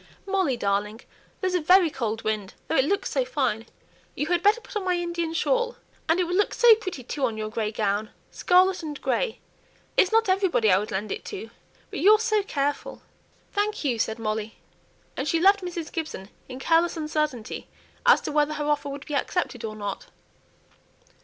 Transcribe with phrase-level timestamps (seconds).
[0.25, 1.01] "Molly, darling,
[1.41, 3.67] there's a very cold wind, though it looks so fine.
[4.15, 5.75] You had better put on my Indian shawl;
[6.09, 9.37] and it will look so pretty, too, on your grey gown scarlet and grey;
[9.95, 11.51] it's not everybody I would lend it to,
[11.91, 13.03] but you're so careful."
[13.51, 14.55] "Thank you," said Molly:
[15.15, 15.91] and she left Mrs.
[15.91, 17.67] Gibson in careless uncertainty
[18.03, 20.07] as to whether her offer would be accepted or not.